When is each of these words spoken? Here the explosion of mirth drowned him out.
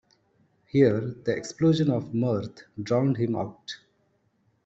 Here 0.65 0.99
the 0.99 1.35
explosion 1.37 1.91
of 1.91 2.11
mirth 2.15 2.63
drowned 2.81 3.17
him 3.17 3.35
out. 3.35 3.75